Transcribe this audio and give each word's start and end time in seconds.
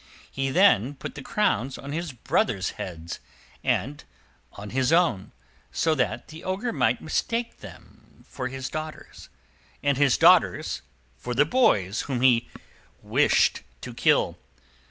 He 0.31 0.49
then 0.49 0.95
put 0.95 1.13
the 1.13 1.21
crowns 1.21 1.77
on 1.77 1.91
his 1.91 2.11
brothers' 2.11 2.71
heads 2.71 3.19
and 3.63 4.03
on 4.53 4.71
his 4.71 4.91
own, 4.91 5.31
so 5.71 5.93
that 5.93 6.29
the 6.29 6.43
Ogre 6.43 6.73
might 6.73 7.01
mistake 7.03 7.59
them 7.59 8.25
for 8.27 8.47
his 8.47 8.67
daughters, 8.67 9.29
and 9.83 9.99
his 9.99 10.17
daughters 10.17 10.81
for 11.17 11.35
the 11.35 11.45
boys 11.45 12.01
whom 12.09 12.21
he 12.21 12.49
wished 13.03 13.61
to 13.81 13.93
kill. 13.93 14.39